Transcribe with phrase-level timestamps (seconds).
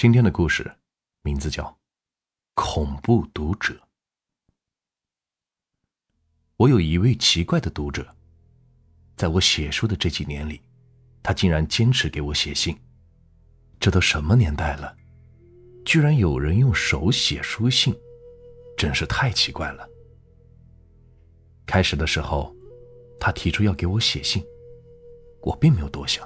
[0.00, 0.76] 今天的故事
[1.22, 1.64] 名字叫
[2.54, 3.74] 《恐怖读者》。
[6.56, 8.06] 我有一位奇怪的读者，
[9.16, 10.62] 在我写书的这几年里，
[11.20, 12.78] 他竟然坚持给我写信。
[13.80, 14.96] 这都什么年代了，
[15.84, 17.92] 居然有人用手写书信，
[18.76, 19.84] 真是太奇怪了。
[21.66, 22.54] 开始的时候，
[23.18, 24.44] 他提出要给我写信，
[25.40, 26.24] 我并没有多想。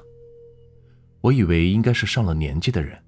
[1.23, 3.02] 我以为应该是上了年纪的人。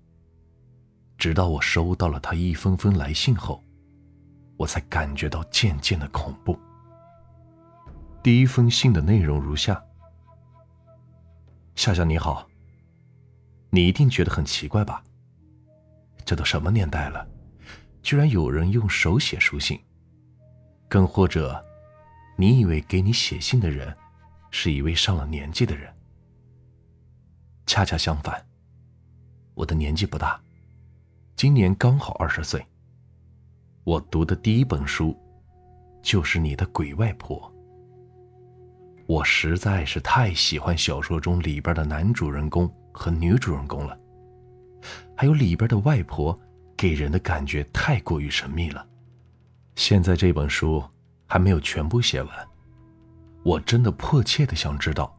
[1.17, 3.63] 直到我收到了他一封封来信后，
[4.57, 6.59] 我才感觉到渐渐的恐怖。
[8.23, 9.83] 第一封信的内容如下：
[11.75, 12.47] 夏夏你好，
[13.71, 15.03] 你一定觉得很奇怪吧？
[16.25, 17.27] 这都什么年代了，
[18.03, 19.79] 居然有人用手写书信？
[20.89, 21.63] 更或者，
[22.37, 23.95] 你以为给你写信的人
[24.51, 25.93] 是一位上了年纪的人？
[27.67, 28.47] 恰恰相反，
[29.55, 30.41] 我的年纪不大，
[31.37, 32.65] 今年刚好二十岁。
[33.83, 35.17] 我读的第一本书，
[36.01, 37.53] 就是你的鬼外婆。
[39.07, 43.99] 我实在是太喜欢小说中里边的男主人公和女主人公了，
[45.17, 46.39] 还有里边的外婆，
[46.77, 48.87] 给人的感觉太过于神秘了。
[49.75, 50.83] 现在这本书
[51.27, 52.49] 还没有全部写完，
[53.43, 55.13] 我真的迫切的想知道。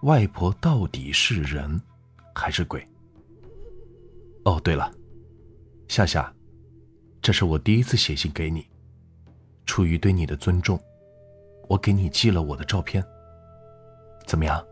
[0.00, 1.80] 外婆到底是人
[2.34, 2.84] 还是鬼？
[4.44, 4.92] 哦，对了，
[5.92, 6.34] 夏夏，
[7.20, 8.66] 这是我第一次写信给你，
[9.66, 10.80] 出于对你的尊重，
[11.68, 13.04] 我给你寄了我的照片。
[14.26, 14.66] 怎么样，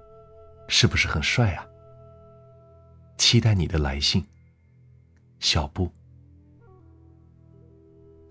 [0.67, 1.67] 是不是很帅啊？
[3.19, 4.25] 期待你的来信，
[5.41, 5.91] 小布。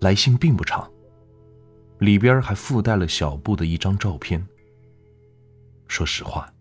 [0.00, 0.90] 来信并不长，
[2.00, 4.44] 里边还附带了小布的一张照片。
[5.86, 6.52] 说实话。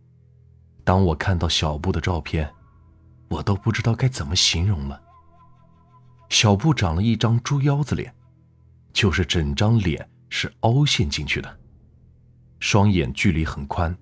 [0.83, 2.47] 当我看到小布的照片，
[3.30, 5.08] 我都不知道该怎么形容了。
[6.30, 8.13] 小布长了一张猪腰子脸，
[8.94, 11.59] 就是整张脸是凹陷进去的，
[12.59, 13.95] 双眼距离很宽，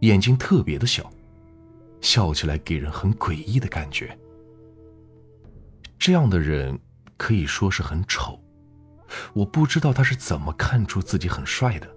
[0.00, 1.10] 眼睛特别的小，
[2.00, 4.16] 笑起来给人很诡异的感觉。
[5.98, 6.78] 这样的人
[7.16, 8.38] 可以说是很丑，
[9.32, 11.88] 我不知道他是怎么看出自己很帅的。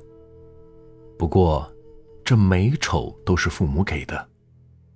[1.18, 1.72] 不过。
[2.28, 4.28] 这美丑都是父母给的，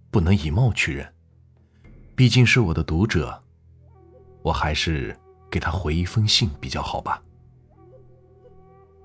[0.09, 1.14] 不能以貌取人。
[2.14, 3.41] 毕竟是我的读者，
[4.41, 5.18] 我还是
[5.50, 7.22] 给他回一封信比较好吧。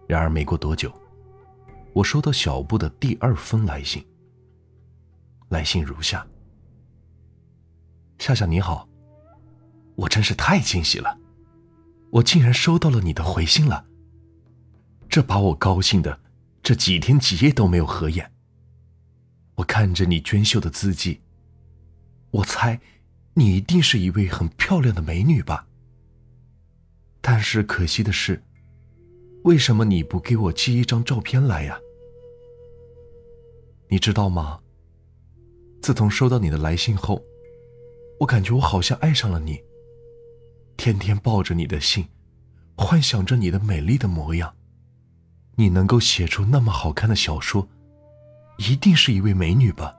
[0.07, 0.93] 然而没过多久，
[1.93, 4.05] 我收到小布的第二封来信。
[5.49, 6.27] 来信如下：
[8.19, 8.89] 夏夏你好，
[9.95, 11.19] 我真是太惊喜了，
[12.11, 13.85] 我竟然收到了你的回信了。
[15.09, 16.21] 这把我高兴的。
[16.63, 18.33] 这几天几夜都没有合眼。
[19.55, 21.21] 我看着你娟秀的字迹，
[22.33, 22.81] 我猜
[23.39, 25.67] 你一定是一位很漂亮的美女吧。
[27.21, 28.43] 但是可惜的是，
[29.45, 31.79] 为什么你不给我寄一张照片来呀？
[33.89, 34.61] 你知道吗？
[35.83, 37.23] 自从收到你的来信后，
[38.21, 39.63] 我感觉我好像爱上了你。
[40.79, 42.09] 天天抱着你的信，
[42.75, 44.55] 幻想着你的美丽的模样。
[45.57, 47.69] 你能够写出那么好看的小说，
[48.57, 49.95] 一定是一位美女吧？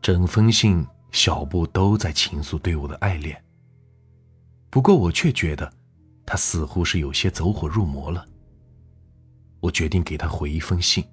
[0.00, 3.40] 整封信，小布都在倾诉对我的爱恋。
[4.68, 5.72] 不过我却觉得，
[6.26, 8.26] 他似乎是有些走火入魔了。
[9.60, 11.04] 我决定给他回一封信，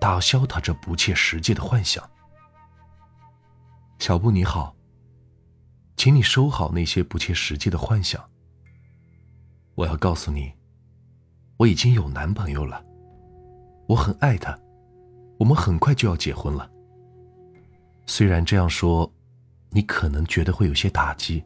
[0.00, 2.02] 打消他这不切实际的幻想。
[3.98, 4.74] 小布你好，
[5.96, 8.28] 请你收好那些不切实际的幻想。
[9.74, 10.52] 我要告诉你。
[11.58, 12.84] 我已经有男朋友了，
[13.86, 14.58] 我很爱他，
[15.38, 16.68] 我们很快就要结婚了。
[18.06, 19.10] 虽然这样说，
[19.70, 21.42] 你可能觉得会有些打击，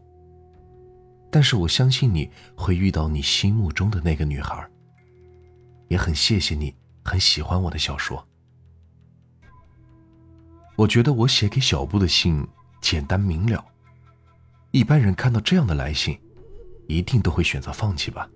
[1.30, 4.68] 但是我相信你会遇到你心目中的那个女孩。
[5.88, 6.74] 也很谢谢你
[7.04, 8.26] 很喜欢我的小说。
[10.74, 12.44] 我觉得我写给小布的信
[12.80, 13.64] 简单明了，
[14.72, 16.18] 一般人看到这样的来信，
[16.88, 18.28] 一定都会选择放弃吧。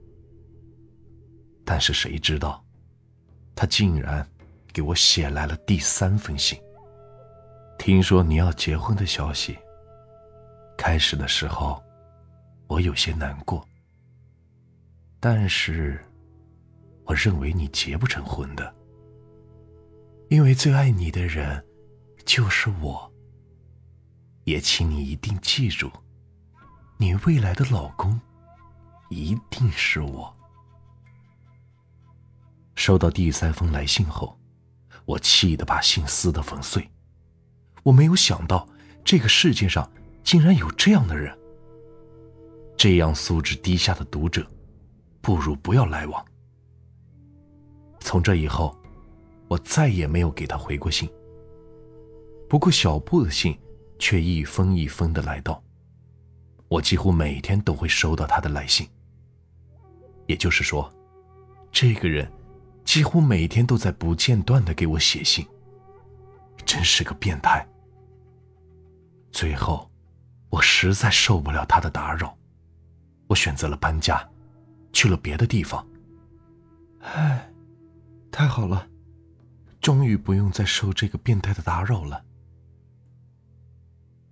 [1.65, 2.65] 但是谁知道，
[3.55, 4.27] 他竟然
[4.73, 6.59] 给我写来了第三封信。
[7.81, 9.59] 听说你要结婚的消息。
[10.77, 11.83] 开始的时候，
[12.67, 13.67] 我有些难过。
[15.19, 15.99] 但是，
[17.05, 18.75] 我认为你结不成婚的，
[20.29, 21.65] 因为最爱你的人
[22.27, 23.11] 就是我。
[24.45, 25.91] 也请你一定记住，
[26.99, 28.21] 你未来的老公
[29.09, 30.31] 一定是我。
[32.75, 34.39] 收到第三封来信后，
[35.07, 36.87] 我气得把信撕得粉碎。
[37.83, 38.69] 我没有想到
[39.05, 39.91] 这个世界上
[40.23, 41.37] 竟然有这样的人。
[42.77, 44.47] 这样素质低下的读者，
[45.21, 46.25] 不如不要来往。
[48.01, 48.75] 从这以后，
[49.49, 51.09] 我再也没有给他回过信。
[52.49, 53.57] 不过小布的信
[53.99, 55.63] 却一封一封的来到，
[56.69, 58.89] 我几乎每天都会收到他的来信。
[60.27, 60.91] 也就是说，
[61.71, 62.31] 这个人
[62.85, 65.47] 几乎每天都在不间断的给我写信，
[66.65, 67.67] 真是个变态。
[69.33, 69.91] 最后，
[70.49, 72.37] 我实在受不了他的打扰。
[73.29, 74.29] 我选择了搬家，
[74.93, 75.87] 去了别的地方。
[77.01, 77.49] 唉，
[78.33, 78.89] 太好了，
[79.81, 82.25] 终于不用再受这个变态的打扰了。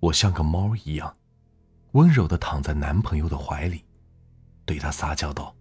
[0.01, 1.17] 我像个猫一样，
[1.93, 3.85] 温柔的躺在男朋友的怀里，
[4.65, 5.55] 对他撒娇道：“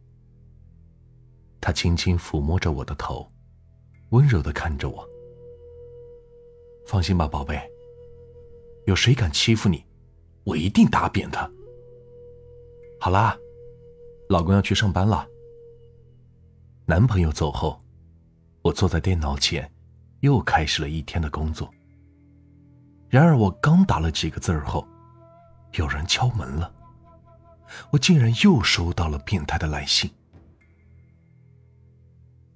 [1.61, 3.31] 他轻轻抚摸着我的头，
[4.09, 5.07] 温柔的看着我。
[6.87, 7.59] 放心吧，宝贝。
[8.85, 9.83] 有谁敢欺负你，
[10.45, 11.49] 我一定打扁他。”
[12.99, 13.37] 好啦，
[14.29, 15.27] 老公要去上班了。
[16.85, 17.77] 男朋友走后，
[18.61, 19.69] 我坐在电脑前，
[20.21, 21.69] 又开始了一天的工作。
[23.09, 24.87] 然而，我刚打了几个字儿后，
[25.73, 26.73] 有人敲门了。
[27.91, 30.09] 我竟然又收到了变态的来信。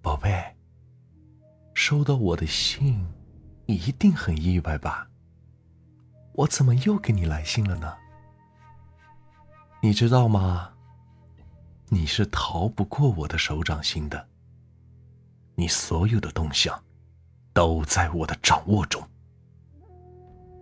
[0.02, 0.44] 宝贝，
[1.74, 3.06] 收到我的信，
[3.72, 5.08] 你一定很意外吧？
[6.34, 7.96] 我怎么又给你来信了呢？
[9.82, 10.74] 你知道吗？
[11.88, 14.28] 你是逃不过我的手掌心的。
[15.56, 16.84] 你所有的动向，
[17.54, 19.02] 都在我的掌握中。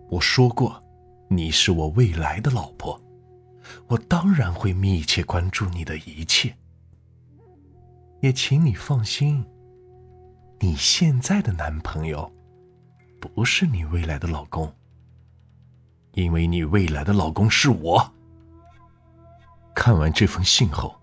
[0.08, 0.80] 我说过，
[1.28, 3.00] 你是我未来的老婆，
[3.88, 6.56] 我当然会密切关注你的一切。
[8.20, 9.44] 也请你放心，
[10.60, 12.32] 你现在的男朋友，
[13.20, 14.74] 不是你未来的老公，
[16.12, 18.14] 因为你未来的老公是我。
[19.74, 20.98] 看完这封信后，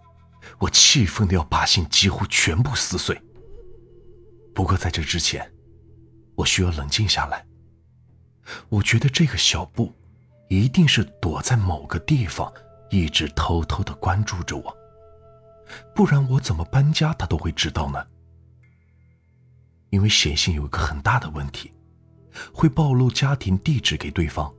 [0.58, 3.22] 我气愤的要把信几乎全部撕碎。
[4.54, 5.50] 不过在这之前，
[6.36, 7.46] 我需要冷静下来。
[8.69, 9.94] 我觉得这个小布
[10.50, 12.52] 一定是躲在某个地方，
[12.90, 14.78] 一直偷偷的关注着我，
[15.94, 18.04] 不然我怎么搬家他都会知道呢？
[19.90, 21.72] 因为写信有一个很大的问题，
[22.54, 24.54] 会暴露家庭地址给对方。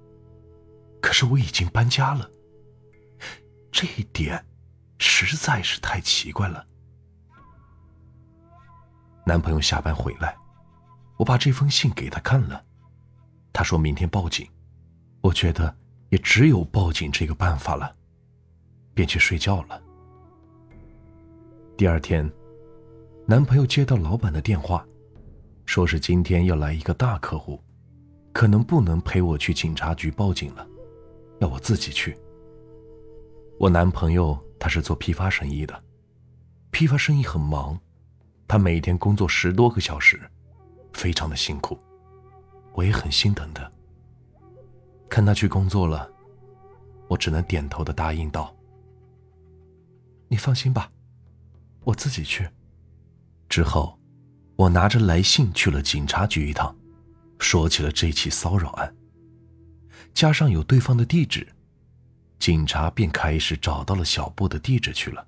[1.00, 2.30] 可是我已经搬家了。
[3.70, 4.44] 这一点
[4.98, 6.66] 实在是太奇怪了。
[9.24, 10.34] 男朋友下班回来，
[11.16, 12.64] 我把这封信给他看了，
[13.52, 14.48] 他说明天报警。
[15.20, 15.76] 我觉得
[16.08, 17.94] 也只有报警这个办法了，
[18.94, 19.82] 便去睡觉了。
[21.76, 22.28] 第二天，
[23.26, 24.84] 男朋友接到老板的电话，
[25.68, 27.62] 说是今天要来一个大客户，
[28.32, 30.66] 可能不能陪我去警察局报警了，
[31.40, 32.16] 要我自己去。
[33.58, 35.84] 我男朋友他是做批发生意的，
[36.70, 37.78] 批发生意很忙，
[38.48, 40.18] 他每天工作十多个小时，
[40.94, 41.78] 非常的辛苦，
[42.72, 43.70] 我也很心疼他。
[45.06, 46.10] 看他去工作了，
[47.08, 48.56] 我只能点头的答应道
[50.28, 50.90] ：“你放心吧，
[51.84, 52.48] 我自己去。”
[53.50, 53.97] 之后，
[54.58, 56.76] 我拿着来信去了警察局一趟，
[57.38, 58.92] 说起了这起骚扰案，
[60.12, 61.46] 加上有对方的地址。
[62.40, 65.24] 警察便开始找到了小布的地址去了。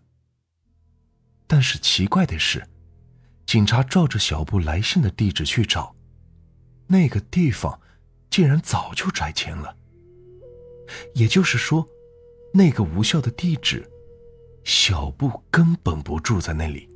[1.47, 2.67] 但是奇怪的是，
[3.47, 5.95] 警察照着小布来信的地址去找，
[6.89, 7.81] 那个地方
[8.31, 9.77] 竟然早就拆迁了。
[11.15, 11.87] 也就是说，
[12.53, 13.89] 那个无效的地址，
[14.65, 16.90] 小布根本不住在那里。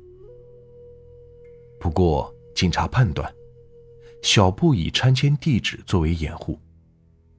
[1.85, 3.31] 不过，警察判断，
[4.23, 6.59] 小布以拆迁地址作为掩护，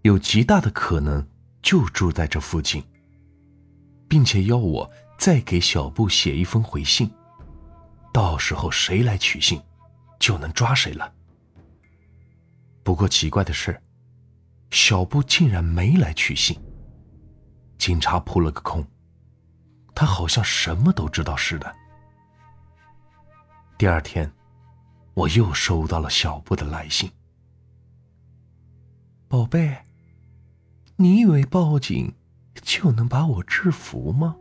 [0.02, 1.26] 有极大的可能。
[1.62, 2.80] 就住在这附近，
[4.06, 4.88] 并且要我
[5.18, 7.10] 再给小布写一封回信，
[8.12, 9.60] 到时候谁来取信，
[10.20, 11.12] 就能抓谁了。
[12.84, 13.82] 不过奇怪的是，
[14.70, 16.56] 小布竟然没来取信。
[17.78, 18.86] 警察扑了个空，
[19.92, 21.74] 他好像什么都知道似的。
[23.76, 24.30] 第二天，
[25.16, 27.10] 我又收到了小布的来信，
[29.28, 29.78] 宝贝。
[30.96, 32.14] 你以为报警
[32.62, 34.36] 就能把我制服吗？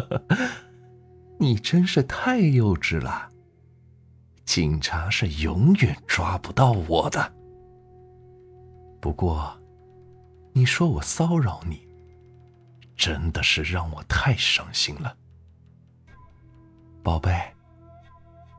[1.40, 3.30] 你真是太幼稚了。
[4.44, 7.32] 警察是永远抓不到我的。
[9.00, 9.58] 不过，
[10.52, 11.80] 你说我骚扰你，
[12.94, 15.16] 真的是让我太伤心了，
[17.02, 17.32] 宝贝。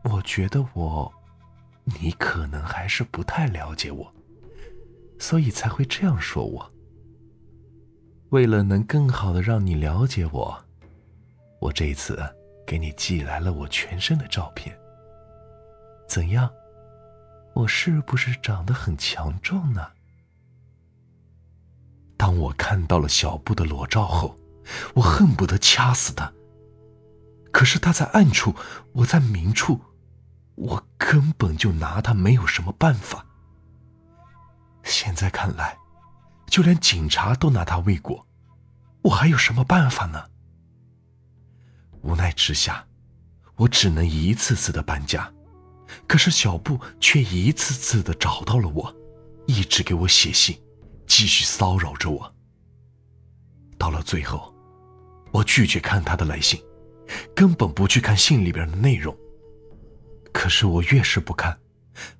[0.04, 1.12] 我觉得我，
[1.84, 4.14] 你可能还是不太了解我。
[5.20, 6.72] 所以才会这样说我。
[8.30, 10.66] 为了能更好的让你了解我，
[11.60, 12.20] 我这次
[12.66, 14.76] 给你寄来了我全身的照片。
[16.08, 16.52] 怎样？
[17.54, 19.86] 我是不是长得很强壮呢？
[22.18, 24.36] 当我看到了小布的裸照后，
[24.96, 26.34] 我恨不得掐死他。
[27.52, 28.56] 可是他在暗处，
[28.94, 29.80] 我在明处，
[30.62, 33.26] 我根本就拿他没有什么办法。
[34.84, 35.76] 现在看来，
[36.46, 38.28] 就连警察都拿他未果，
[39.02, 40.30] 我还有什么办法呢？
[42.04, 42.86] 无奈之下，
[43.56, 45.32] 我只能一次次的搬家。
[46.08, 48.96] 可是小布却一次次的找到了我，
[49.48, 50.62] 一直给我写信，
[51.08, 52.36] 继续骚扰着我。
[53.80, 54.54] 到了最后，
[55.32, 56.64] 我拒绝看他的来信，
[57.36, 59.16] 根本不去看信里边的内容。
[60.32, 61.60] 可是我越是不看，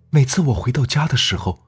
[0.10, 1.60] 每次我回到家的时候，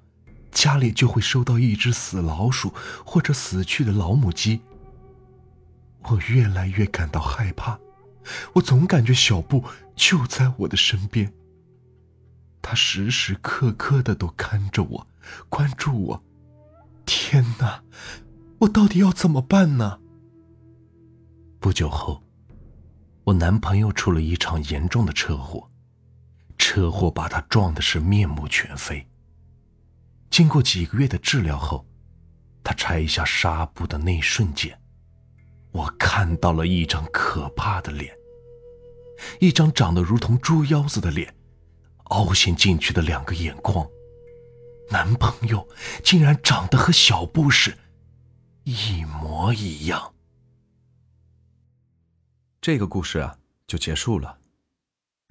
[0.52, 2.74] 家里就会收到一只死老鼠
[3.06, 4.62] 或者死去的老母鸡。
[6.04, 7.80] 我越来越感到害怕，
[8.54, 9.64] 我总感觉小布
[9.96, 11.34] 就在我的身边。
[12.62, 15.08] 他时时刻刻的都看着我，
[15.50, 16.24] 关注我。
[17.06, 17.84] 天哪，
[18.60, 20.00] 我到底要怎么办呢？
[21.60, 22.22] 不久后，
[23.26, 25.70] 我男朋友出了一场严重的车祸，
[26.74, 29.08] 车祸把他撞的是面目全非。
[30.32, 31.86] 经过几个月的治疗后，
[32.64, 34.76] 他拆下纱布的那瞬间，
[35.72, 38.12] 我看到了一张可怕的脸，
[39.40, 41.32] 一张长得如同猪腰子的脸。
[42.06, 43.88] 凹陷进去的两个眼眶，
[44.90, 45.68] 男朋友
[46.04, 47.78] 竟然长得和小布什
[48.64, 50.16] 一模一样。
[52.60, 53.38] 这个故事啊，
[53.68, 54.40] 就结束了。